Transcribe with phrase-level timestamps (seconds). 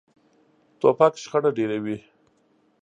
[0.79, 1.97] توپک شخړه ډېروي.